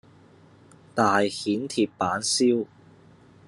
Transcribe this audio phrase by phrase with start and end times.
[0.95, 2.65] 大蜆鐵板燒